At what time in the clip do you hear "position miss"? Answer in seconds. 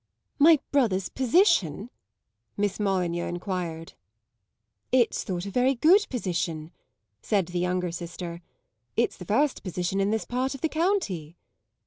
1.09-2.79